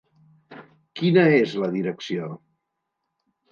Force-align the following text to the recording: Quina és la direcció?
Quina 1.01 1.27
és 1.43 1.53
la 1.65 1.71
direcció? 1.77 2.33